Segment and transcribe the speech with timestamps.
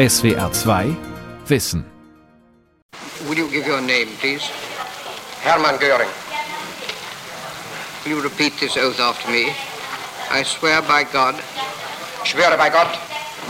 [0.00, 0.96] SWR 2
[1.46, 1.84] Wissen.
[3.28, 4.48] Will you give your name, please?
[5.42, 6.08] Hermann Göring.
[8.04, 9.52] Will you repeat this oath after me?
[10.30, 11.34] I swear by God,
[12.24, 12.98] Ich schwöre bei Gott,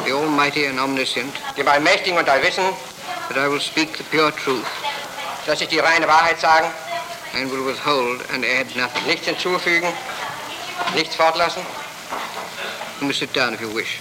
[0.05, 2.74] the Almighty and Omniscient, dem Allmächtigen und Allwissen,
[3.28, 4.67] that I will speak the pure truth
[5.46, 6.67] dass ich die reine Wahrheit sagen,
[7.35, 9.06] and will withhold and add nothing.
[9.06, 9.88] nichts hinzufügen,
[10.96, 11.62] nichts fortlassen.
[13.01, 14.01] You may sit down if you wish.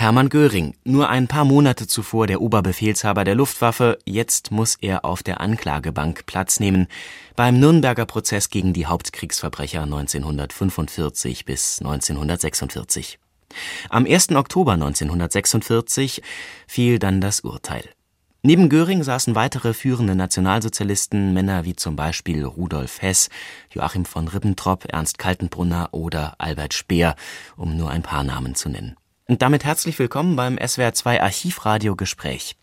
[0.00, 5.22] Hermann Göring, nur ein paar Monate zuvor der Oberbefehlshaber der Luftwaffe, jetzt muss er auf
[5.22, 6.86] der Anklagebank Platz nehmen
[7.36, 13.18] beim Nürnberger Prozess gegen die Hauptkriegsverbrecher 1945 bis 1946.
[13.90, 14.30] Am 1.
[14.30, 16.22] Oktober 1946
[16.66, 17.84] fiel dann das Urteil.
[18.42, 23.28] Neben Göring saßen weitere führende Nationalsozialisten, Männer wie zum Beispiel Rudolf Hess,
[23.70, 27.16] Joachim von Ribbentrop, Ernst Kaltenbrunner oder Albert Speer,
[27.58, 28.96] um nur ein paar Namen zu nennen.
[29.30, 32.56] Und damit herzlich willkommen beim SWR2 Archivradio Gespräch.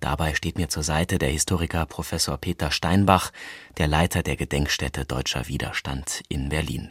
[0.00, 3.30] Dabei steht mir zur Seite der Historiker Professor Peter Steinbach,
[3.78, 6.90] der Leiter der Gedenkstätte Deutscher Widerstand in Berlin.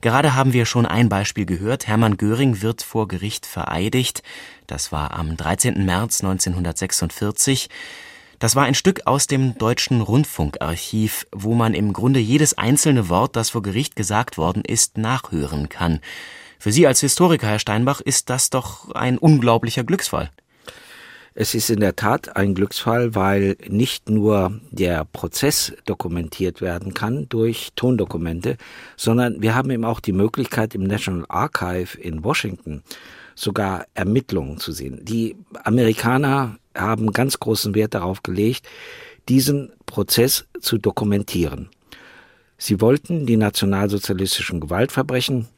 [0.00, 1.86] Gerade haben wir schon ein Beispiel gehört.
[1.86, 4.22] Hermann Göring wird vor Gericht vereidigt.
[4.66, 5.84] Das war am 13.
[5.84, 7.68] März 1946.
[8.38, 13.36] Das war ein Stück aus dem Deutschen Rundfunkarchiv, wo man im Grunde jedes einzelne Wort,
[13.36, 16.00] das vor Gericht gesagt worden ist, nachhören kann.
[16.60, 20.30] Für Sie als Historiker, Herr Steinbach, ist das doch ein unglaublicher Glücksfall.
[21.32, 27.26] Es ist in der Tat ein Glücksfall, weil nicht nur der Prozess dokumentiert werden kann
[27.30, 28.58] durch Tondokumente,
[28.98, 32.82] sondern wir haben eben auch die Möglichkeit im National Archive in Washington
[33.34, 35.02] sogar Ermittlungen zu sehen.
[35.02, 38.68] Die Amerikaner haben ganz großen Wert darauf gelegt,
[39.30, 41.70] diesen Prozess zu dokumentieren.
[42.58, 45.48] Sie wollten die nationalsozialistischen Gewaltverbrechen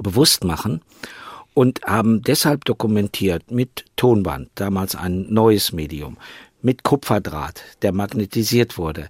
[0.00, 0.80] bewusst machen
[1.54, 6.16] und haben deshalb dokumentiert mit Tonband, damals ein neues Medium,
[6.62, 9.08] mit Kupferdraht, der magnetisiert wurde,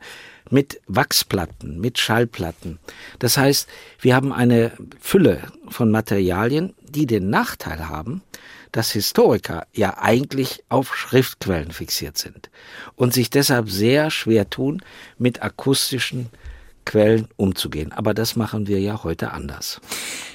[0.51, 2.79] mit Wachsplatten, mit Schallplatten.
[3.19, 3.69] Das heißt,
[4.01, 8.23] wir haben eine Fülle von Materialien, die den Nachteil haben,
[8.73, 12.51] dass Historiker ja eigentlich auf Schriftquellen fixiert sind
[12.97, 14.83] und sich deshalb sehr schwer tun,
[15.17, 16.29] mit akustischen
[16.85, 17.93] Quellen umzugehen.
[17.93, 19.81] Aber das machen wir ja heute anders.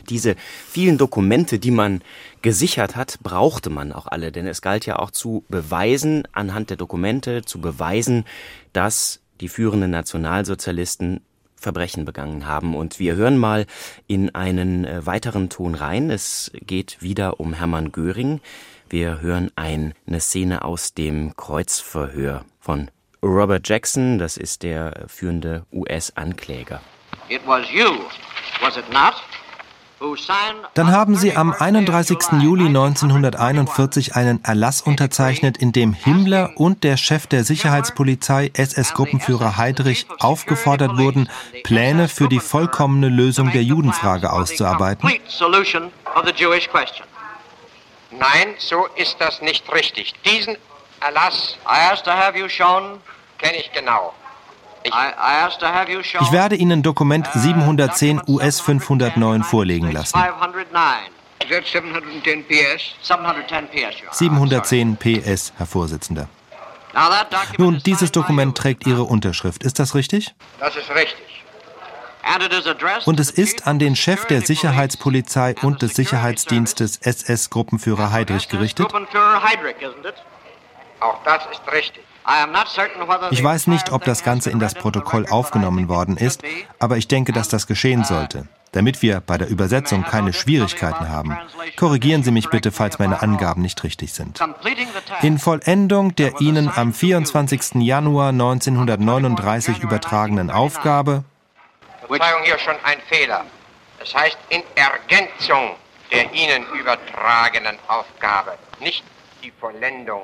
[0.10, 0.36] Diese
[0.68, 2.02] vielen Dokumente, die man
[2.42, 6.78] gesichert hat, brauchte man auch alle, denn es galt ja auch zu beweisen, anhand der
[6.78, 8.26] Dokumente zu beweisen,
[8.74, 11.22] dass die führenden Nationalsozialisten
[11.56, 12.76] Verbrechen begangen haben.
[12.76, 13.66] Und wir hören mal
[14.08, 16.10] in einen äh, weiteren Ton rein.
[16.10, 18.40] Es geht wieder um Hermann Göring.
[18.90, 22.90] Wir hören eine Szene aus dem Kreuzverhör von
[23.22, 26.81] Robert Jackson, das ist der führende US-Ankläger.
[30.74, 32.18] Dann haben Sie am 31.
[32.41, 40.07] Juli 1941 einen Erlass unterzeichnet, in dem Himmler und der Chef der Sicherheitspolizei, SS-Gruppenführer Heydrich,
[40.19, 41.30] aufgefordert wurden,
[41.63, 45.09] Pläne für die vollkommene Lösung der Judenfrage auszuarbeiten.
[48.12, 50.13] Nein, so ist das nicht richtig.
[50.25, 50.56] Diesen
[51.02, 51.58] Erlass
[53.38, 54.14] kenne ich genau.
[54.84, 60.18] Ich, Ich werde Ihnen Dokument 710 US 509 vorlegen lassen.
[61.42, 62.96] Is that 710 PS?
[64.12, 66.30] 710 PS, Herr Vorsitzender.
[67.58, 69.64] Nun, dieses Dokument trägt Ihre Unterschrift.
[69.64, 70.34] Ist das richtig?
[70.60, 71.44] das ist richtig.
[73.06, 78.88] Und es ist an den Chef der Sicherheitspolizei und des Sicherheitsdienstes SS-Gruppenführer Heydrich gerichtet.
[81.00, 82.04] Auch das ist richtig.
[83.32, 86.44] Ich weiß nicht, ob das Ganze in das Protokoll aufgenommen worden ist,
[86.78, 88.48] aber ich denke, dass das geschehen sollte.
[88.72, 91.36] Damit wir bei der Übersetzung keine Schwierigkeiten haben,
[91.76, 94.40] korrigieren Sie mich bitte, falls meine Angaben nicht richtig sind.
[95.24, 97.76] In Vollendung der Ihnen am 24.
[97.81, 101.24] Januar 1939 übertragenen Aufgabe
[102.08, 103.46] Verzeihung, hier schon ein Fehler.
[104.02, 105.76] Es heißt in Ergänzung
[106.12, 109.04] der Ihnen übertragenen Aufgabe, nicht
[109.44, 110.24] die Vollendung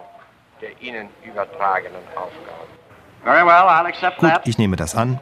[0.65, 2.65] der Ihnen übertragenen Aufgabe.
[4.19, 5.19] Gut, ich nehme das an.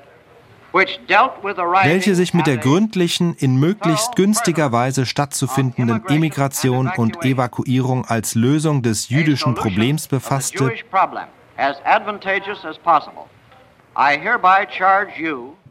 [0.71, 8.81] Welche sich mit der gründlichen, in möglichst günstiger Weise stattzufindenden Emigration und Evakuierung als Lösung
[8.81, 10.73] des jüdischen Problems befasste,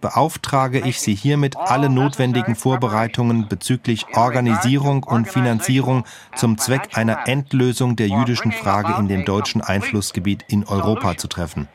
[0.02, 6.04] beauftrage ich Sie hiermit, alle notwendigen Vorbereitungen bezüglich Organisierung und Finanzierung
[6.36, 11.68] zum Zweck einer Endlösung der jüdischen Frage in dem deutschen Einflussgebiet in Europa zu treffen.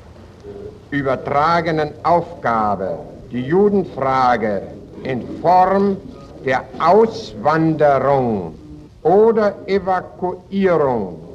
[0.92, 3.00] übertragenen Aufgabe,
[3.32, 4.62] die Judenfrage
[5.04, 5.98] in Form
[6.44, 8.60] der Auswanderung
[9.04, 11.29] oder Evakuierung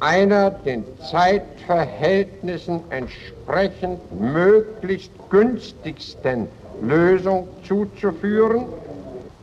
[0.00, 6.48] einer den Zeitverhältnissen entsprechend möglichst günstigsten
[6.82, 8.64] Lösung zuzuführen,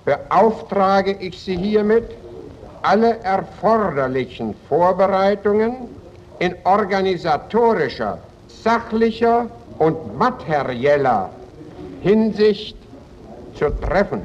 [0.03, 2.05] beauftrage ich Sie hiermit,
[2.81, 5.89] alle erforderlichen Vorbereitungen
[6.39, 8.17] in organisatorischer,
[8.47, 11.29] sachlicher und materieller
[12.01, 12.77] Hinsicht
[13.55, 14.21] zu treffen.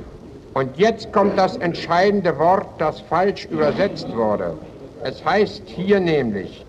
[0.54, 4.54] Und jetzt kommt das entscheidende Wort, das falsch übersetzt wurde.
[5.04, 6.64] Es heißt hier nämlich,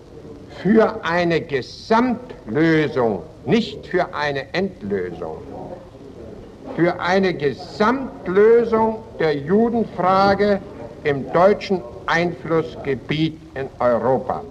[0.62, 5.38] für eine Gesamtlösung, nicht für eine Endlösung,
[6.76, 10.60] für eine Gesamtlösung der Judenfrage
[11.04, 14.42] im deutschen Einflussgebiet in Europa.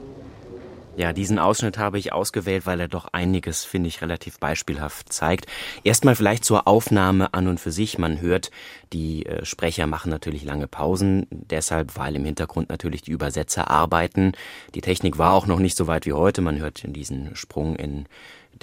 [0.96, 5.48] Ja, diesen Ausschnitt habe ich ausgewählt, weil er doch einiges, finde ich, relativ beispielhaft zeigt.
[5.84, 7.98] Erstmal vielleicht zur Aufnahme an und für sich.
[7.98, 8.52] Man hört,
[8.94, 14.34] die äh, Sprecher machen natürlich lange Pausen, deshalb, weil im Hintergrund natürlich die Übersetzer arbeiten.
[14.76, 16.42] Die Technik war auch noch nicht so weit wie heute.
[16.42, 18.06] Man hört diesen Sprung in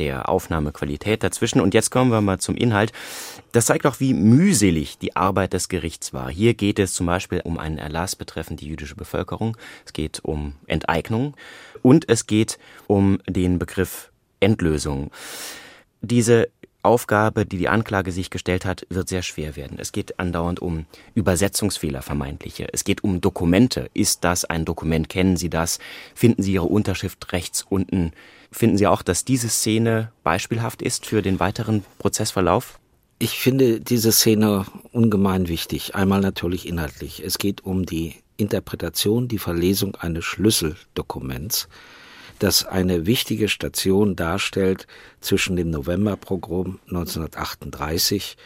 [0.01, 1.61] der Aufnahmequalität dazwischen.
[1.61, 2.93] Und jetzt kommen wir mal zum Inhalt.
[3.53, 6.31] Das zeigt auch, wie mühselig die Arbeit des Gerichts war.
[6.31, 9.57] Hier geht es zum Beispiel um einen Erlass betreffend die jüdische Bevölkerung.
[9.85, 11.35] Es geht um Enteignung
[11.83, 14.11] und es geht um den Begriff
[14.41, 15.11] Endlösung.
[16.01, 16.49] Diese
[16.83, 19.77] Aufgabe, die die Anklage sich gestellt hat, wird sehr schwer werden.
[19.79, 22.69] Es geht andauernd um Übersetzungsfehler vermeintliche.
[22.73, 23.91] Es geht um Dokumente.
[23.93, 25.11] Ist das ein Dokument?
[25.11, 25.79] Kennen Sie das?
[26.15, 28.13] Finden Sie Ihre Unterschrift rechts unten?
[28.53, 32.81] Finden Sie auch, dass diese Szene beispielhaft ist für den weiteren Prozessverlauf?
[33.19, 35.95] Ich finde diese Szene ungemein wichtig.
[35.95, 37.23] Einmal natürlich inhaltlich.
[37.25, 41.69] Es geht um die Interpretation, die Verlesung eines Schlüsseldokuments,
[42.39, 44.87] das eine wichtige Station darstellt
[45.21, 48.37] zwischen dem Novemberprogramm 1938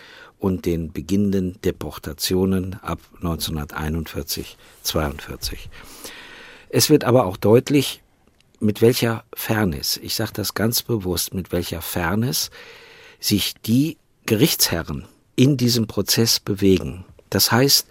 [0.41, 5.71] und den beginnenden Deportationen ab 1941, 42.
[6.69, 8.03] Es wird aber auch deutlich,
[8.61, 12.51] mit welcher Fairness, ich sage das ganz bewusst, mit welcher Fairness
[13.21, 13.97] sich die
[14.27, 15.07] Gerichtsherren
[15.37, 17.05] in diesem Prozess bewegen.
[17.31, 17.87] Das heißt,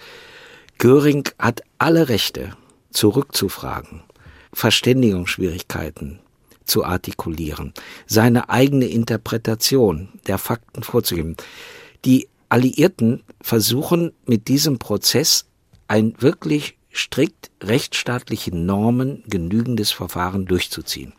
[0.78, 2.56] Göring hat alle Rechte,
[2.92, 4.04] zurückzufragen,
[4.54, 6.20] Verständigungsschwierigkeiten
[6.66, 7.74] zu artikulieren,
[8.06, 11.36] seine eigene Interpretation der Fakten vorzugeben.
[12.06, 15.46] Die Alliierten versuchen mit diesem Prozess
[15.88, 21.14] ein wirklich strikt rechtsstaatlichen Normen genügendes Verfahren durchzuziehen.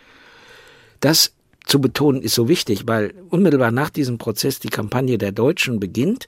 [1.01, 1.33] Das
[1.67, 6.27] zu betonen ist so wichtig, weil unmittelbar nach diesem Prozess die Kampagne der Deutschen beginnt,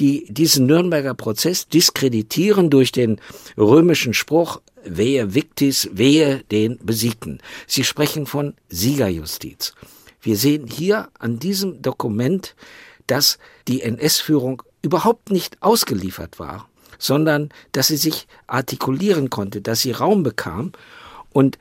[0.00, 3.20] die diesen Nürnberger Prozess diskreditieren durch den
[3.56, 7.38] römischen Spruch Wehe Victis, wehe den Besiegten.
[7.68, 9.74] Sie sprechen von Siegerjustiz.
[10.20, 12.56] Wir sehen hier an diesem Dokument,
[13.06, 13.38] dass
[13.68, 16.68] die NS-Führung überhaupt nicht ausgeliefert war
[17.02, 20.70] sondern dass sie sich artikulieren konnte, dass sie Raum bekam.
[21.32, 21.58] Und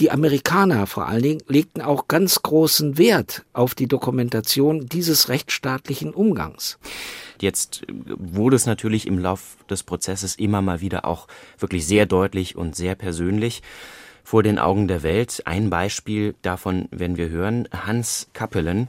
[0.00, 6.12] die Amerikaner vor allen Dingen legten auch ganz großen Wert auf die Dokumentation dieses rechtsstaatlichen
[6.12, 6.78] Umgangs.
[7.40, 11.28] Jetzt wurde es natürlich im Lauf des Prozesses immer mal wieder auch
[11.58, 13.62] wirklich sehr deutlich und sehr persönlich
[14.24, 15.42] vor den Augen der Welt.
[15.44, 17.68] Ein Beispiel davon werden wir hören.
[17.72, 18.88] Hans Kappelen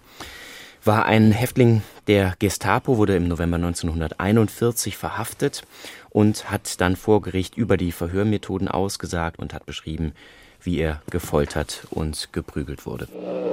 [0.86, 5.64] war ein Häftling der Gestapo, wurde im November 1941 verhaftet
[6.10, 10.14] und hat dann vor Gericht über die Verhörmethoden ausgesagt und hat beschrieben,
[10.62, 13.08] wie er gefoltert und geprügelt wurde.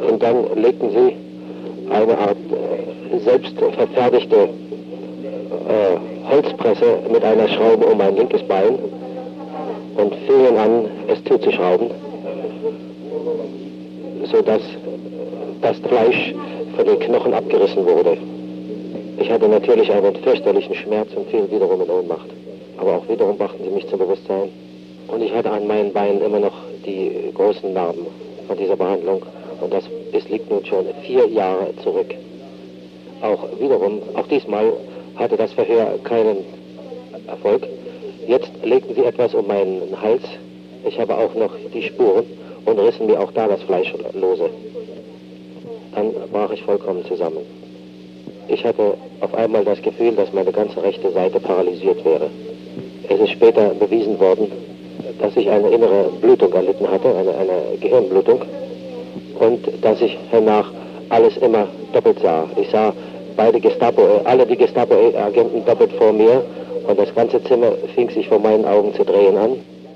[0.08, 1.16] Und dann legten sie
[1.92, 4.48] eine Art äh, selbst verfertigte
[5.68, 8.74] äh, Holzpresse mit einer Schraube um mein linkes Bein
[9.96, 11.90] und fingen an, es zuzuschrauben,
[14.30, 14.62] sodass
[15.60, 16.34] das Fleisch
[16.76, 18.16] von den Knochen abgerissen wurde.
[19.18, 22.30] Ich hatte natürlich einen fürchterlichen Schmerz und fiel wiederum in Ohnmacht.
[22.78, 24.48] Aber auch wiederum brachten sie mich zum Bewusstsein.
[25.08, 26.54] Und ich hatte an meinen Beinen immer noch
[26.86, 28.06] die großen Narben
[28.46, 29.22] von dieser Behandlung.
[29.60, 32.14] Und das ist, liegt nun schon vier Jahre zurück.
[33.20, 34.72] Auch wiederum, auch diesmal
[35.16, 36.38] hatte das Verhör keinen
[37.26, 37.66] Erfolg.
[38.26, 40.22] Jetzt legten sie etwas um meinen Hals.
[40.86, 42.24] Ich habe auch noch die Spuren
[42.64, 44.48] und rissen mir auch da das Fleisch lose
[45.94, 47.38] dann brach ich vollkommen zusammen.
[48.48, 52.28] Ich hatte auf einmal das Gefühl, dass meine ganze rechte Seite paralysiert wäre.
[53.08, 54.50] Es ist später bewiesen worden,
[55.20, 58.42] dass ich eine innere Blutung erlitten hatte, eine, eine Gehirnblutung,
[59.40, 60.70] und dass ich hernach
[61.08, 62.46] alles immer doppelt sah.
[62.56, 62.92] Ich sah
[63.36, 66.44] beide Gestapo, äh, alle die Gestapo-Agenten doppelt vor mir
[66.86, 69.52] und das ganze Zimmer fing sich vor meinen Augen zu drehen an.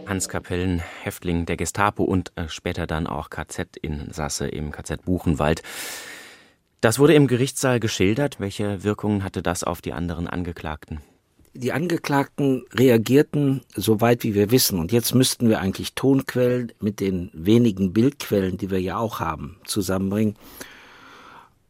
[0.06, 5.62] Hans Kapellen, Häftling der Gestapo und äh, später dann auch KZ-Insasse im KZ Buchenwald.
[6.80, 8.40] Das wurde im Gerichtssaal geschildert.
[8.40, 11.00] Welche Wirkungen hatte das auf die anderen Angeklagten?
[11.54, 17.00] Die Angeklagten reagierten so weit wie wir wissen, und jetzt müssten wir eigentlich Tonquellen mit
[17.00, 20.34] den wenigen Bildquellen, die wir ja auch haben, zusammenbringen,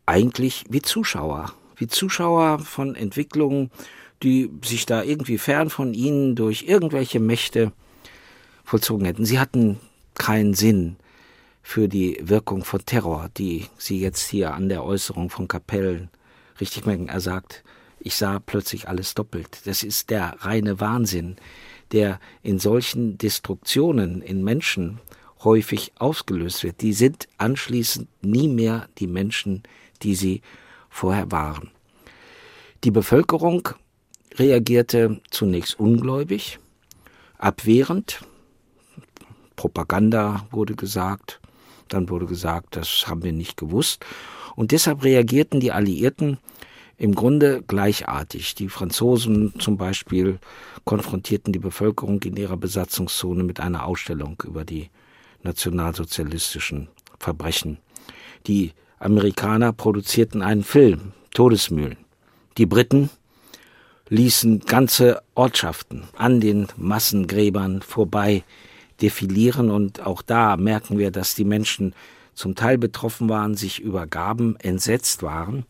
[0.07, 3.71] eigentlich wie Zuschauer, wie Zuschauer von Entwicklungen,
[4.23, 7.73] die sich da irgendwie fern von ihnen durch irgendwelche Mächte
[8.65, 9.25] vollzogen hätten.
[9.25, 9.79] Sie hatten
[10.15, 10.97] keinen Sinn
[11.63, 16.11] für die Wirkung von Terror, die Sie jetzt hier an der Äußerung von Kapellen
[16.61, 17.09] richtig merken.
[17.09, 17.65] Er sagt,
[17.99, 19.63] ich sah plötzlich alles doppelt.
[19.65, 21.37] Das ist der reine Wahnsinn,
[21.93, 25.01] der in solchen Destruktionen in Menschen
[25.43, 26.81] häufig ausgelöst wird.
[26.83, 29.63] Die sind anschließend nie mehr die Menschen,
[30.03, 30.43] die sie
[30.91, 31.71] vorher waren.
[32.85, 33.71] Die Bevölkerung
[34.35, 36.59] reagierte zunächst ungläubig,
[37.39, 38.21] abwehrend.
[39.57, 41.41] Propaganda wurde gesagt,
[41.89, 44.05] dann wurde gesagt, das haben wir nicht gewusst.
[44.57, 46.39] Und deshalb reagierten die Alliierten
[46.97, 48.55] im Grunde gleichartig.
[48.55, 50.39] Die Franzosen zum Beispiel
[50.85, 54.91] konfrontierten die Bevölkerung in ihrer Besatzungszone mit einer Ausstellung über die
[55.43, 57.79] nationalsozialistischen Verbrechen.
[58.47, 61.97] Die Amerikaner produzierten einen Film, Todesmühlen.
[62.59, 63.11] Die Briten
[64.09, 68.45] ließen ganze Ortschaften an den Massengräbern vorbei
[69.05, 71.95] defilieren und auch da merken wir, dass die Menschen
[72.33, 75.67] zum Teil betroffen waren, sich übergaben, entsetzt waren.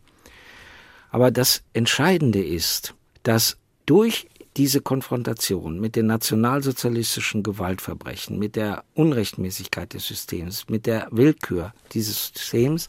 [1.11, 9.93] Aber das Entscheidende ist, dass durch diese Konfrontation mit den nationalsozialistischen Gewaltverbrechen, mit der Unrechtmäßigkeit
[9.93, 12.87] des Systems, mit der Willkür dieses Systems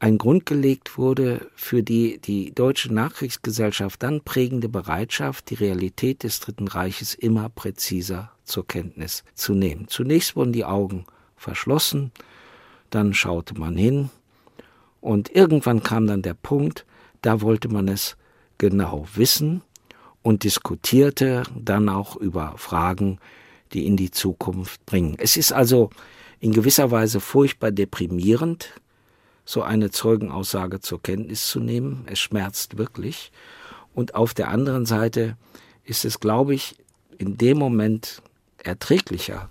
[0.00, 6.40] ein Grund gelegt wurde für die die deutsche Nachkriegsgesellschaft dann prägende Bereitschaft, die Realität des
[6.40, 9.88] Dritten Reiches immer präziser zur Kenntnis zu nehmen.
[9.88, 11.04] Zunächst wurden die Augen
[11.36, 12.12] verschlossen,
[12.88, 14.08] dann schaute man hin
[15.02, 16.86] und irgendwann kam dann der Punkt,
[17.20, 18.16] da wollte man es
[18.56, 19.62] genau wissen
[20.22, 23.18] und diskutierte dann auch über Fragen,
[23.74, 25.16] die in die Zukunft bringen.
[25.18, 25.90] Es ist also
[26.40, 28.80] in gewisser Weise furchtbar deprimierend,
[29.50, 32.04] so eine Zeugenaussage zur Kenntnis zu nehmen.
[32.06, 33.32] Es schmerzt wirklich.
[33.94, 35.36] Und auf der anderen Seite
[35.82, 36.76] ist es, glaube ich,
[37.18, 38.22] in dem Moment
[38.58, 39.50] erträglicher,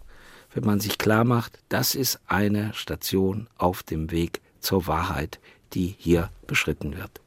[0.53, 5.39] wenn man sich klar macht, das ist eine Station auf dem Weg zur Wahrheit,
[5.73, 7.19] die hier beschritten wird.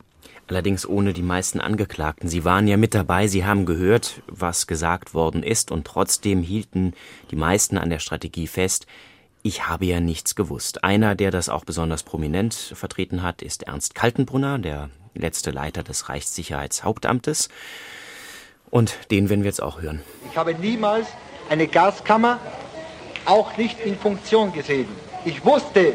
[0.49, 2.29] Allerdings ohne die meisten Angeklagten.
[2.29, 6.95] Sie waren ja mit dabei, sie haben gehört, was gesagt worden ist, und trotzdem hielten
[7.31, 8.87] die meisten an der Strategie fest,
[9.42, 10.84] ich habe ja nichts gewusst.
[10.84, 16.08] Einer, der das auch besonders prominent vertreten hat, ist Ernst Kaltenbrunner, der letzte Leiter des
[16.08, 17.49] Reichssicherheitshauptamtes.
[18.70, 20.02] Und den werden wir jetzt auch hören.
[20.30, 21.08] Ich habe niemals
[21.50, 22.38] eine Gaskammer
[23.26, 24.88] auch nicht in Funktion gesehen.
[25.25, 25.94] Ich wusste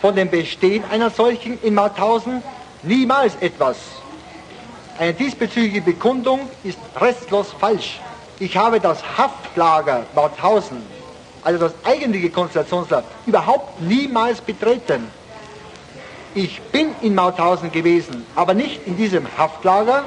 [0.00, 2.42] von dem Bestehen einer solchen in Mauthausen
[2.82, 3.76] niemals etwas.
[4.98, 8.00] Eine diesbezügliche Bekundung ist restlos falsch.
[8.38, 10.95] Ich habe das Haftlager Mauthausen
[11.46, 15.06] also das eigentliche Konzentrationslager, überhaupt niemals betreten.
[16.34, 20.02] Ich bin in Mauthausen gewesen, aber nicht in diesem Haftlager,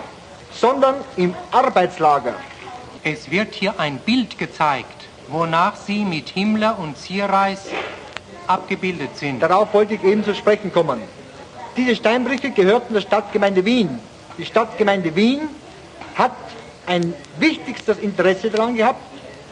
[0.52, 2.36] sondern im Arbeitslager.
[3.06, 7.68] Es wird hier ein Bild gezeigt, wonach Sie mit Himmler und Zierreis
[8.46, 9.42] abgebildet sind.
[9.42, 11.02] Darauf wollte ich eben zu sprechen kommen.
[11.78, 14.00] Diese Steinbrüche gehörten der Stadtgemeinde Wien.
[14.38, 15.48] Die Stadtgemeinde Wien
[16.16, 16.36] hat
[16.86, 19.02] ein wichtigstes Interesse daran gehabt,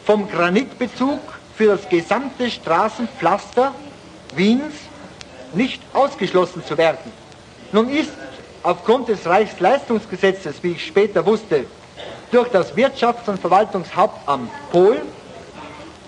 [0.04, 3.74] vom Granitbezug für das gesamte Straßenpflaster
[4.36, 4.74] Wiens
[5.54, 7.12] nicht ausgeschlossen zu werden.
[7.72, 8.12] Nun ist
[8.62, 11.64] aufgrund des Reichsleistungsgesetzes, wie ich später wusste,
[12.30, 15.02] durch das Wirtschafts- und Verwaltungshauptamt Polen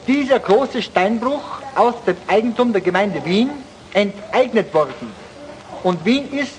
[0.07, 1.43] dieser große Steinbruch
[1.75, 3.51] aus dem Eigentum der Gemeinde Wien
[3.93, 5.13] enteignet worden.
[5.83, 6.53] Und Wien ist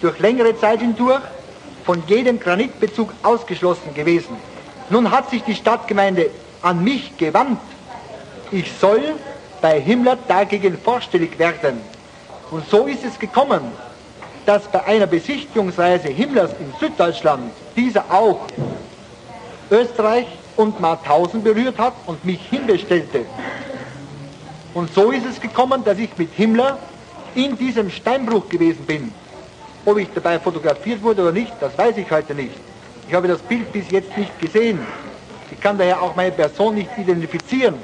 [0.00, 1.22] durch längere Zeit hindurch
[1.84, 4.36] von jedem Granitbezug ausgeschlossen gewesen.
[4.88, 6.30] Nun hat sich die Stadtgemeinde
[6.62, 7.58] an mich gewandt
[8.50, 9.14] ich soll
[9.60, 11.80] bei Himmler dagegen vorstellig werden.
[12.50, 13.60] Und so ist es gekommen,
[14.44, 18.46] dass bei einer Besichtigungsreise Himmlers in Süddeutschland dieser auch
[19.70, 20.26] Österreich
[20.56, 23.26] und Mauthausen berührt hat und mich hinbestellte.
[24.74, 26.78] Und so ist es gekommen, dass ich mit Himmler
[27.34, 29.12] in diesem Steinbruch gewesen bin.
[29.84, 32.54] Ob ich dabei fotografiert wurde oder nicht, das weiß ich heute nicht.
[33.08, 34.78] Ich habe das Bild bis jetzt nicht gesehen.
[35.50, 37.74] Ich kann daher auch meine Person nicht identifizieren.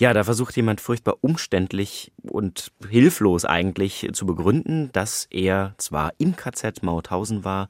[0.00, 6.36] Ja, da versucht jemand furchtbar umständlich und hilflos eigentlich zu begründen, dass er zwar im
[6.36, 7.68] KZ Mauthausen war,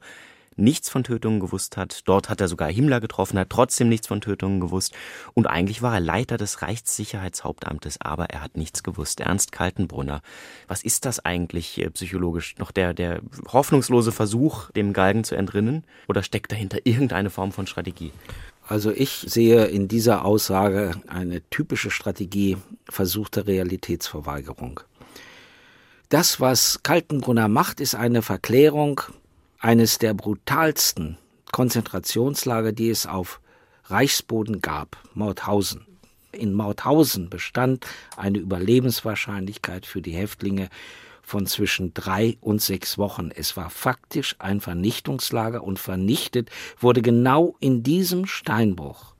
[0.55, 2.07] nichts von Tötungen gewusst hat.
[2.07, 4.93] Dort hat er sogar Himmler getroffen, hat trotzdem nichts von Tötungen gewusst.
[5.33, 9.21] Und eigentlich war er Leiter des Reichssicherheitshauptamtes, aber er hat nichts gewusst.
[9.21, 10.21] Ernst Kaltenbrunner.
[10.67, 12.55] Was ist das eigentlich äh, psychologisch?
[12.59, 15.83] Noch der, der hoffnungslose Versuch, dem Galgen zu entrinnen?
[16.07, 18.11] Oder steckt dahinter irgendeine Form von Strategie?
[18.69, 22.55] Also ich sehe in dieser Aussage eine typische Strategie
[22.87, 24.81] versuchter Realitätsverweigerung.
[26.09, 29.01] Das, was Kaltenbrunner macht, ist eine Verklärung
[29.57, 31.17] eines der brutalsten
[31.51, 33.41] Konzentrationslager, die es auf
[33.85, 35.87] Reichsboden gab, Mauthausen.
[36.31, 40.69] In Mauthausen bestand eine Überlebenswahrscheinlichkeit für die Häftlinge
[41.29, 43.29] von zwischen drei und sechs Wochen.
[43.33, 49.13] Es war faktisch ein Vernichtungslager und vernichtet wurde genau in diesem Steinbruch,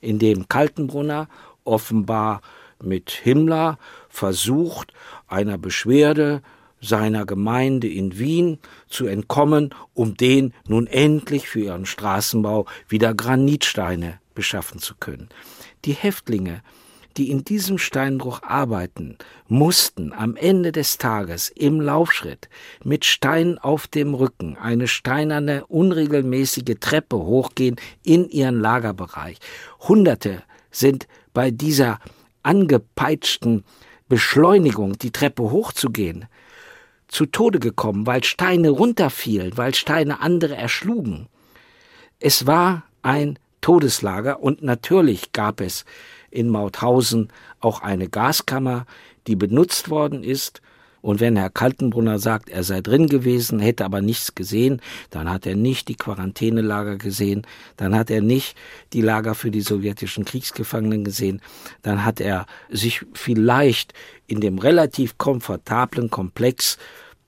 [0.00, 1.28] in dem Kaltenbrunner
[1.62, 2.40] offenbar
[2.82, 4.94] mit Himmler versucht,
[5.28, 6.40] einer Beschwerde
[6.80, 8.58] seiner Gemeinde in Wien
[8.88, 15.28] zu entkommen, um den nun endlich für ihren Straßenbau wieder Granitsteine beschaffen zu können.
[15.84, 16.62] Die Häftlinge
[17.16, 19.16] die in diesem Steinbruch arbeiten,
[19.48, 22.48] mussten am Ende des Tages im Laufschritt
[22.84, 29.38] mit Stein auf dem Rücken eine steinerne, unregelmäßige Treppe hochgehen in ihren Lagerbereich.
[29.80, 31.98] Hunderte sind bei dieser
[32.42, 33.64] angepeitschten
[34.08, 36.26] Beschleunigung, die Treppe hochzugehen,
[37.08, 41.28] zu Tode gekommen, weil Steine runterfielen, weil Steine andere erschlugen.
[42.20, 45.84] Es war ein Todeslager und natürlich gab es
[46.30, 47.28] in Mauthausen
[47.60, 48.86] auch eine Gaskammer,
[49.26, 50.60] die benutzt worden ist.
[51.02, 55.46] Und wenn Herr Kaltenbrunner sagt, er sei drin gewesen, hätte aber nichts gesehen, dann hat
[55.46, 57.46] er nicht die Quarantänelager gesehen,
[57.78, 58.54] dann hat er nicht
[58.92, 61.40] die Lager für die sowjetischen Kriegsgefangenen gesehen,
[61.80, 63.94] dann hat er sich vielleicht
[64.26, 66.76] in dem relativ komfortablen Komplex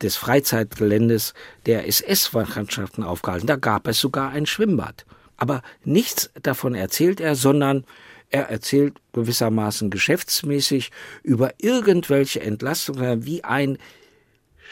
[0.03, 1.33] des Freizeitgeländes
[1.65, 3.47] der SS-Mannschaften aufgehalten.
[3.47, 5.07] Da gab es sogar ein Schwimmbad.
[5.37, 7.85] Aber nichts davon erzählt er, sondern
[8.33, 10.91] er erzählt gewissermaßen geschäftsmäßig
[11.23, 13.79] über irgendwelche Entlastungen wie ein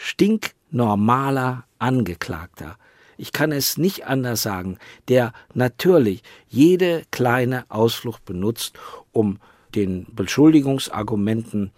[0.03, 2.77] stinknormaler Angeklagter.
[3.19, 8.79] Ich kann es nicht anders sagen, der natürlich jede kleine Ausflucht benutzt,
[9.13, 9.39] um
[9.75, 11.71] den Beschuldigungsargumenten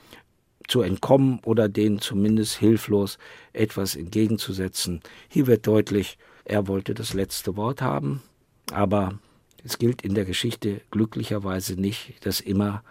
[0.69, 3.19] zu entkommen oder denen zumindest hilflos
[3.53, 5.01] etwas entgegenzusetzen.
[5.29, 8.23] Hier wird deutlich, er wollte das letzte Wort haben,
[8.73, 9.19] aber
[9.65, 12.83] es gilt in der Geschichte glücklicherweise nicht, dass immer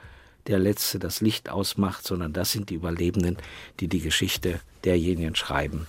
[0.48, 3.38] der Letzte das Licht ausmacht, sondern das sind die Überlebenden,
[3.80, 5.88] die die Geschichte derjenigen schreiben,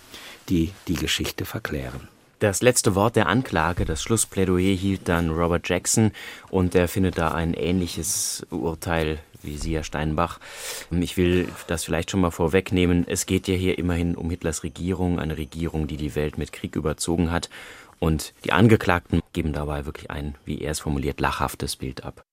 [0.48, 2.08] die die Geschichte verklären.
[2.38, 6.10] Das letzte Wort der Anklage, das Schlussplädoyer hielt dann Robert Jackson
[6.50, 10.40] und er findet da ein ähnliches Urteil wie Sie, Herr Steinbach.
[10.90, 13.04] Ich will das vielleicht schon mal vorwegnehmen.
[13.08, 16.76] Es geht ja hier immerhin um Hitlers Regierung, eine Regierung, die die Welt mit Krieg
[16.76, 17.48] überzogen hat.
[18.02, 22.24] Und die Angeklagten geben dabei wirklich ein, wie er es formuliert, lachhaftes Bild ab.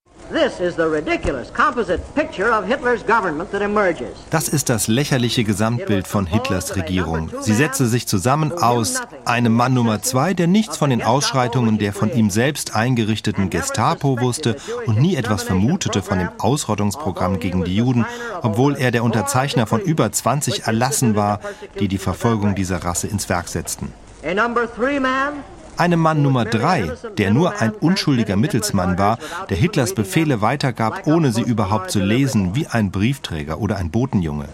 [4.32, 7.30] Das ist das lächerliche Gesamtbild von Hitlers Regierung.
[7.42, 11.94] Sie setzte sich zusammen aus einem Mann Nummer zwei, der nichts von den Ausschreitungen der
[11.94, 14.56] von ihm selbst eingerichteten Gestapo wusste
[14.88, 18.08] und nie etwas vermutete von dem Ausrottungsprogramm gegen die Juden,
[18.42, 21.42] obwohl er der Unterzeichner von über 20 Erlassen war,
[21.80, 23.94] die die Verfolgung dieser Rasse ins Werk setzten
[25.80, 29.18] einem Mann Nummer drei, der nur ein unschuldiger Mittelsmann war,
[29.50, 34.46] der Hitlers Befehle weitergab, ohne sie überhaupt zu lesen, wie ein Briefträger oder ein Botenjunge.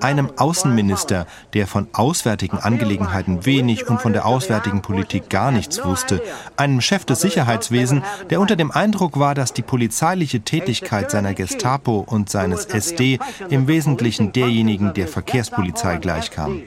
[0.00, 6.22] Einem Außenminister, der von auswärtigen Angelegenheiten wenig und von der auswärtigen Politik gar nichts wusste.
[6.56, 12.04] Einem Chef des Sicherheitswesens, der unter dem Eindruck war, dass die polizeiliche Tätigkeit seiner Gestapo
[12.06, 16.62] und seines SD im Wesentlichen derjenigen der Verkehrspolizei gleichkam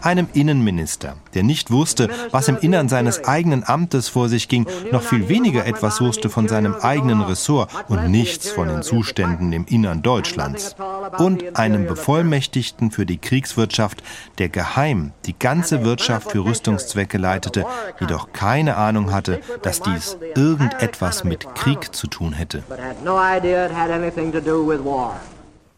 [0.00, 5.02] einem Innenminister, der nicht wusste, was im Innern seines eigenen Amtes vor sich ging, noch
[5.02, 10.02] viel weniger etwas wusste von seinem eigenen Ressort und nichts von den Zuständen im Innern
[10.02, 10.76] Deutschlands.
[11.18, 14.02] Und einem Bevollmächtigten für die Kriegswirtschaft,
[14.38, 17.64] der geheim die ganze Wirtschaft für Rüstungszwecke leitete,
[18.00, 22.62] jedoch keine Ahnung hatte, dass dies irgendetwas mit Krieg zu tun hätte.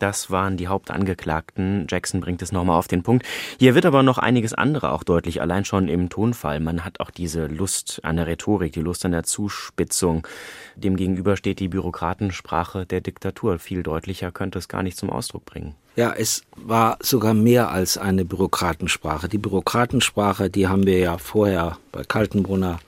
[0.00, 1.86] Das waren die Hauptangeklagten.
[1.88, 3.26] Jackson bringt es nochmal auf den Punkt.
[3.58, 6.58] Hier wird aber noch einiges andere auch deutlich, allein schon im Tonfall.
[6.58, 10.26] Man hat auch diese Lust an der Rhetorik, die Lust an der Zuspitzung.
[10.74, 13.58] Demgegenüber steht die Bürokratensprache der Diktatur.
[13.58, 15.74] Viel deutlicher könnte es gar nicht zum Ausdruck bringen.
[15.96, 19.28] Ja, es war sogar mehr als eine Bürokratensprache.
[19.28, 22.80] Die Bürokratensprache, die haben wir ja vorher bei Kaltenbrunner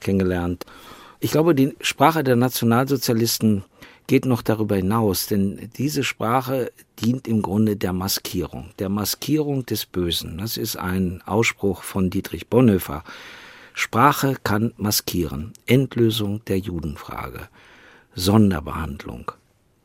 [0.00, 0.66] kennengelernt.
[1.20, 3.62] Ich glaube, die Sprache der Nationalsozialisten
[4.08, 9.86] geht noch darüber hinaus, denn diese Sprache dient im Grunde der Maskierung, der Maskierung des
[9.86, 10.38] Bösen.
[10.38, 13.04] Das ist ein Ausspruch von Dietrich Bonhoeffer.
[13.74, 15.52] Sprache kann maskieren.
[15.66, 17.48] Endlösung der Judenfrage,
[18.14, 19.30] Sonderbehandlung,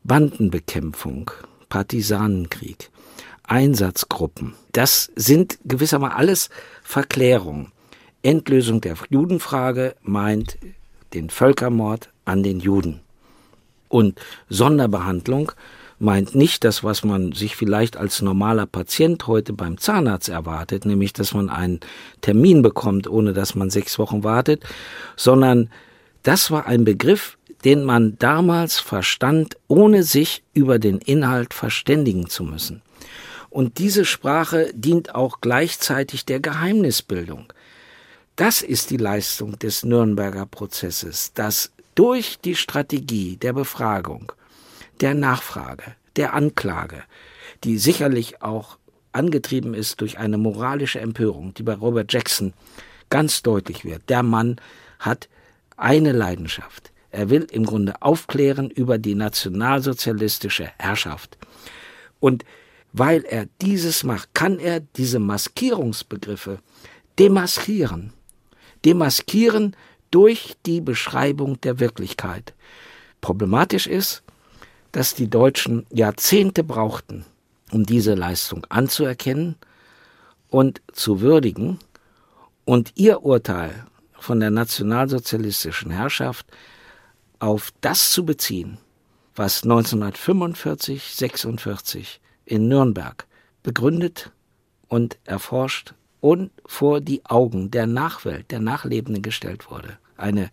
[0.06, 1.30] Bandenbekämpfung,
[1.68, 2.90] Partisanenkrieg,
[3.44, 4.54] Einsatzgruppen.
[4.72, 6.50] Das sind gewissermaßen alles
[6.82, 7.74] Verklärungen.
[8.24, 10.58] Endlösung der Judenfrage meint
[11.14, 13.03] den Völkermord an den Juden.
[13.94, 15.52] Und Sonderbehandlung
[16.00, 21.14] meint nicht das, was man sich vielleicht als normaler Patient heute beim Zahnarzt erwartet, nämlich
[21.14, 21.80] dass man einen
[22.22, 24.64] Termin bekommt, ohne dass man sechs Wochen wartet,
[25.16, 25.70] sondern
[26.24, 32.44] das war ein Begriff, den man damals verstand, ohne sich über den Inhalt verständigen zu
[32.44, 32.82] müssen.
[33.52, 37.54] Und diese Sprache dient auch gleichzeitig der Geheimnisbildung.
[38.38, 44.32] Das ist die Leistung des Nürnberger Prozesses, dass durch die Strategie der Befragung,
[45.02, 47.04] der Nachfrage, der Anklage,
[47.64, 48.78] die sicherlich auch
[49.12, 52.54] angetrieben ist durch eine moralische Empörung, die bei Robert Jackson
[53.10, 54.10] ganz deutlich wird.
[54.10, 54.58] Der Mann
[55.00, 55.30] hat
[55.78, 56.92] eine Leidenschaft.
[57.12, 61.38] Er will im Grunde aufklären über die nationalsozialistische Herrschaft.
[62.20, 62.44] Und
[62.92, 66.60] weil er dieses macht, kann er diese Maskierungsbegriffe
[67.20, 68.14] demaskieren.
[68.86, 69.76] Demaskieren
[70.14, 72.54] durch die Beschreibung der Wirklichkeit.
[73.20, 74.22] Problematisch ist,
[74.92, 77.26] dass die Deutschen Jahrzehnte brauchten,
[77.72, 79.56] um diese Leistung anzuerkennen
[80.50, 81.80] und zu würdigen
[82.64, 83.88] und ihr Urteil
[84.20, 86.46] von der nationalsozialistischen Herrschaft
[87.40, 88.78] auf das zu beziehen,
[89.36, 93.26] was 1945, 46 in Nürnberg
[93.64, 94.30] begründet
[94.90, 100.50] und erforscht und vor die Augen der Nachwelt, der Nachlebenden gestellt wurde eine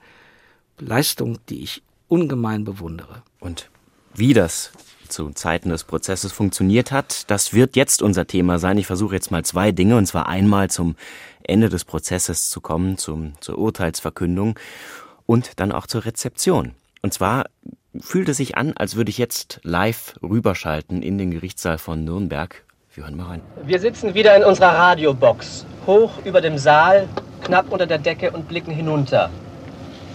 [0.78, 3.22] Leistung, die ich ungemein bewundere.
[3.38, 3.70] Und
[4.14, 4.72] wie das
[5.08, 8.78] zu Zeiten des Prozesses funktioniert hat, das wird jetzt unser Thema sein.
[8.78, 10.96] Ich versuche jetzt mal zwei Dinge, und zwar einmal zum
[11.42, 14.58] Ende des Prozesses zu kommen, zum, zur Urteilsverkündung
[15.26, 16.74] und dann auch zur Rezeption.
[17.02, 17.46] Und zwar
[17.98, 22.64] fühlt es sich an, als würde ich jetzt live rüberschalten in den Gerichtssaal von Nürnberg.
[22.94, 23.40] Wir hören mal rein.
[23.64, 27.08] Wir sitzen wieder in unserer Radiobox, hoch über dem Saal,
[27.42, 29.30] knapp unter der Decke und blicken hinunter.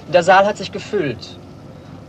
[0.07, 1.39] Der Saal hat sich gefüllt.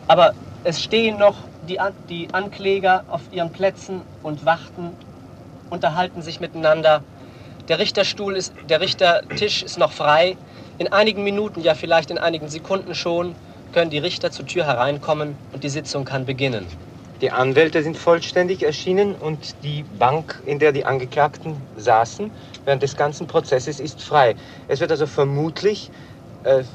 [0.07, 1.79] Aber es stehen noch die,
[2.11, 4.91] die Ankläger auf ihren Plätzen und warten,
[5.71, 7.03] unterhalten sich miteinander.
[7.69, 10.37] Der Richterstuhl ist, der Richtertisch ist noch frei.
[10.79, 13.35] In einigen Minuten, ja vielleicht in einigen Sekunden schon,
[13.73, 16.67] können die Richter zur Tür hereinkommen und die Sitzung kann beginnen.
[17.23, 22.31] Die Anwälte sind vollständig erschienen und die Bank, in der die Angeklagten saßen,
[22.67, 24.37] während des ganzen Prozesses ist frei.
[24.69, 25.91] Es wird also vermutlich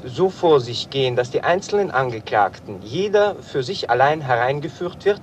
[0.04, 5.20] so vor sich gehen, dass die einzelnen Angeklagten, jeder für sich allein hereingeführt wird,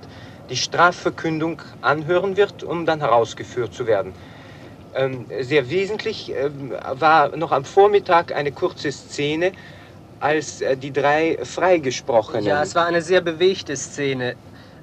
[0.50, 4.12] die Strafverkündung anhören wird, um dann herausgeführt zu werden.
[4.94, 9.52] Ähm, sehr wesentlich ähm, war noch am Vormittag eine kurze Szene,
[10.18, 12.44] als äh, die drei Freigesprochenen.
[12.44, 14.34] Ja, es war eine sehr bewegte Szene.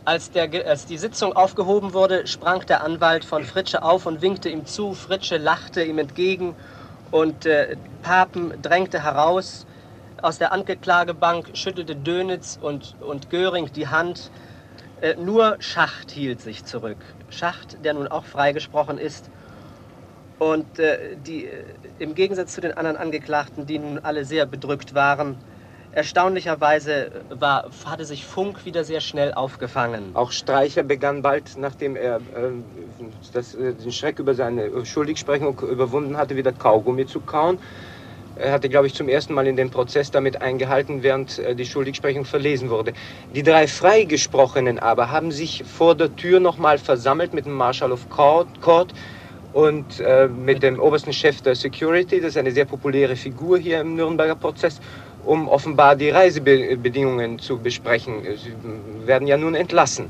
[0.06, 4.48] Als, der, als, die Sitzung aufgehoben wurde, sprang der Anwalt von Fritsche auf und winkte
[4.48, 4.94] ihm zu.
[4.94, 6.56] Fritsche lachte ihm entgegen
[7.12, 9.66] und äh, Papen drängte heraus
[10.22, 14.32] aus der Angeklagebank, schüttelte Dönitz und, und Göring die Hand.
[15.02, 16.98] Äh, nur Schacht hielt sich zurück.
[17.30, 19.30] Schacht, der nun auch freigesprochen ist.
[20.40, 21.64] Und äh, die, äh,
[22.00, 25.38] im Gegensatz zu den anderen Angeklagten, die nun alle sehr bedrückt waren,
[25.98, 30.12] Erstaunlicherweise war, hatte sich Funk wieder sehr schnell aufgefangen.
[30.14, 32.52] Auch Streicher begann bald, nachdem er äh,
[33.34, 37.58] das, äh, den Schreck über seine Schuldigsprechung überwunden hatte, wieder Kaugummi zu kauen.
[38.36, 41.66] Er hatte, glaube ich, zum ersten Mal in den Prozess damit eingehalten, während äh, die
[41.66, 42.94] Schuldigsprechung verlesen wurde.
[43.34, 48.08] Die drei Freigesprochenen aber haben sich vor der Tür nochmal versammelt mit dem Marshal of
[48.12, 48.94] Court, Court
[49.52, 52.22] und äh, mit dem obersten Chef der Security.
[52.22, 54.80] Das ist eine sehr populäre Figur hier im Nürnberger Prozess
[55.28, 58.24] um offenbar die Reisebedingungen zu besprechen.
[58.38, 58.56] Sie
[59.06, 60.10] werden ja nun entlassen.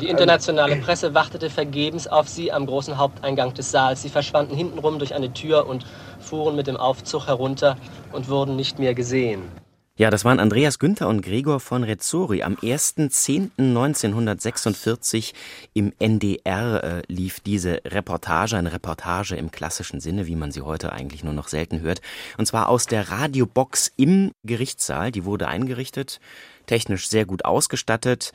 [0.00, 4.02] Die internationale Presse wartete vergebens auf sie am großen Haupteingang des Saals.
[4.02, 5.84] Sie verschwanden hintenrum durch eine Tür und
[6.18, 7.76] fuhren mit dem Aufzug herunter
[8.12, 9.63] und wurden nicht mehr gesehen.
[9.96, 12.42] Ja, das waren Andreas Günther und Gregor von Rezzori.
[12.42, 15.34] Am 1.10.1946
[15.72, 20.92] im NDR äh, lief diese Reportage, eine Reportage im klassischen Sinne, wie man sie heute
[20.92, 22.00] eigentlich nur noch selten hört.
[22.38, 25.12] Und zwar aus der Radiobox im Gerichtssaal.
[25.12, 26.18] Die wurde eingerichtet,
[26.66, 28.32] technisch sehr gut ausgestattet.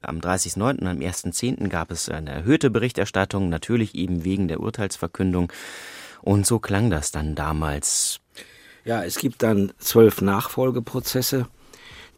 [0.00, 0.80] Am 30.09.
[0.80, 1.68] und am 1.10.
[1.68, 5.52] gab es eine erhöhte Berichterstattung, natürlich eben wegen der Urteilsverkündung.
[6.22, 8.21] Und so klang das dann damals.
[8.84, 11.46] Ja, es gibt dann zwölf Nachfolgeprozesse,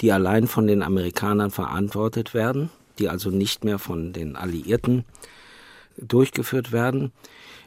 [0.00, 5.04] die allein von den Amerikanern verantwortet werden, die also nicht mehr von den Alliierten
[5.98, 7.12] durchgeführt werden.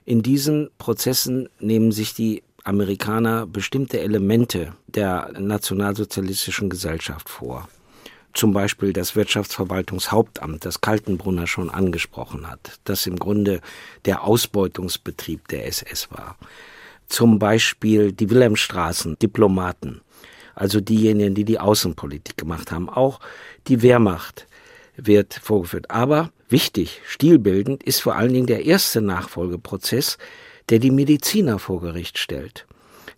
[0.04, 7.70] In diesen Prozessen nehmen sich die Amerikaner bestimmte Elemente der nationalsozialistischen Gesellschaft vor.
[8.34, 13.62] Zum Beispiel das Wirtschaftsverwaltungshauptamt, das Kaltenbrunner schon angesprochen hat, das im Grunde
[14.06, 16.36] der Ausbeutungsbetrieb der SS war
[17.08, 20.02] zum Beispiel die Wilhelmstraßen, Diplomaten,
[20.56, 22.90] also diejenigen, die die Außenpolitik gemacht haben.
[22.90, 23.20] Auch
[23.68, 24.48] die Wehrmacht
[24.96, 25.92] wird vorgeführt.
[25.92, 30.18] Aber wichtig, stilbildend ist vor allen Dingen der erste Nachfolgeprozess,
[30.70, 32.66] der die Mediziner vor Gericht stellt,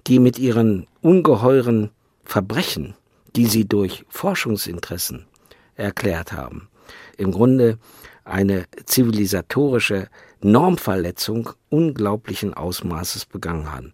[0.07, 1.91] die mit ihren ungeheuren
[2.23, 2.93] Verbrechen,
[3.35, 5.25] die sie durch Forschungsinteressen
[5.75, 6.67] erklärt haben,
[7.17, 7.79] im Grunde
[8.29, 10.07] eine zivilisatorische
[10.41, 13.93] Normverletzung unglaublichen Ausmaßes begangen haben.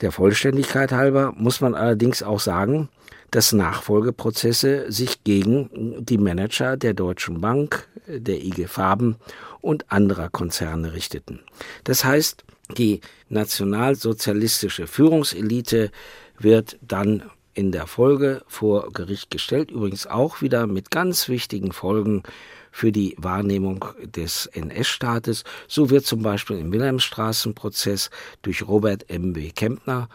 [0.00, 2.88] Der Vollständigkeit halber muss man allerdings auch sagen,
[3.30, 9.16] dass Nachfolgeprozesse sich gegen die Manager der Deutschen Bank, der IG Farben
[9.60, 11.40] und anderer Konzerne richteten.
[11.84, 12.44] Das heißt,
[12.76, 15.90] die nationalsozialistische Führungselite
[16.38, 17.22] wird dann
[17.54, 22.22] in der Folge vor Gericht gestellt, übrigens auch wieder mit ganz wichtigen Folgen
[22.70, 25.44] für die Wahrnehmung des NS-Staates.
[25.68, 28.10] So wird zum Beispiel im Wilhelmstraßenprozess
[28.42, 29.32] durch Robert M.
[29.32, 29.50] B.
[29.50, 30.08] Kempner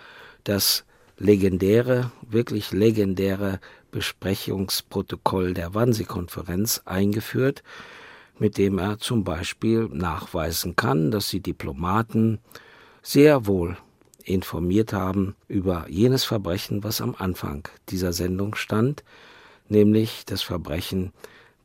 [0.43, 0.85] das
[1.17, 3.59] legendäre, wirklich legendäre
[3.91, 7.63] Besprechungsprotokoll der Wannsee-Konferenz eingeführt,
[8.37, 12.39] mit dem er zum Beispiel nachweisen kann, dass die Diplomaten
[13.01, 13.77] sehr wohl
[14.23, 19.03] informiert haben über jenes Verbrechen, was am Anfang dieser Sendung stand,
[19.69, 21.13] nämlich das Verbrechen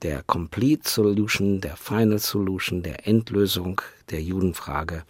[0.02, 5.04] der Complete Solution, der Final Solution, der Endlösung der Judenfrage,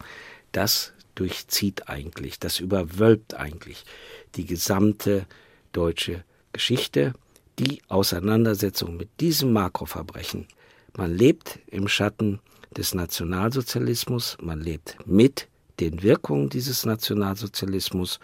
[0.51, 3.85] das durchzieht eigentlich, das überwölbt eigentlich
[4.35, 5.25] die gesamte
[5.71, 6.23] deutsche
[6.53, 7.13] Geschichte,
[7.59, 10.47] die Auseinandersetzung mit diesem Makroverbrechen.
[10.97, 12.39] Man lebt im Schatten
[12.75, 15.47] des Nationalsozialismus, man lebt mit
[15.79, 18.19] den Wirkungen dieses Nationalsozialismus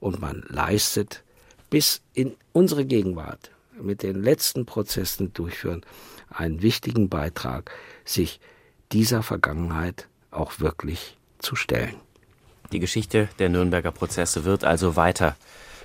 [0.00, 1.22] und man leistet
[1.70, 3.50] bis in unsere Gegenwart
[3.80, 5.82] mit den letzten Prozessen durchführen,
[6.28, 7.70] einen wichtigen Beitrag,
[8.04, 8.40] sich
[8.92, 11.96] dieser Vergangenheit auch wirklich zu stellen.
[12.72, 15.36] Die Geschichte der Nürnberger Prozesse wird also weiter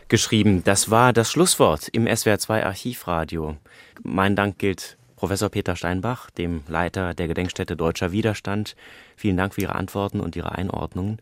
[0.07, 0.63] geschrieben.
[0.63, 3.57] Das war das Schlusswort im SWR2 Archivradio.
[4.03, 8.75] Mein Dank gilt Professor Peter Steinbach, dem Leiter der Gedenkstätte Deutscher Widerstand.
[9.15, 11.19] Vielen Dank für Ihre Antworten und Ihre Einordnungen.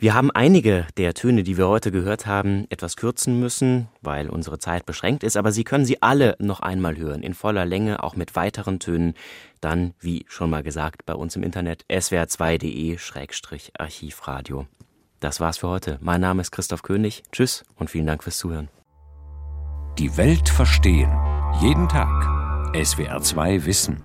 [0.00, 4.60] Wir haben einige der Töne, die wir heute gehört haben, etwas kürzen müssen, weil unsere
[4.60, 8.14] Zeit beschränkt ist, aber Sie können sie alle noch einmal hören, in voller Länge, auch
[8.14, 9.14] mit weiteren Tönen,
[9.60, 14.68] dann, wie schon mal gesagt, bei uns im Internet swr2.de-archivradio.
[15.18, 15.98] Das war's für heute.
[16.00, 17.24] Mein Name ist Christoph König.
[17.32, 18.68] Tschüss und vielen Dank fürs Zuhören.
[19.98, 21.10] Die Welt verstehen.
[21.60, 22.08] Jeden Tag.
[22.72, 24.04] SWR2 Wissen.